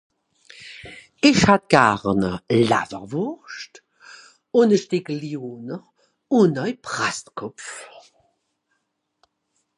[1.29, 2.19] Isch hätt Garn
[2.69, 3.75] Lawerwurscht
[4.59, 5.81] un e Steckel Lyoner
[6.39, 7.67] un au Presskopf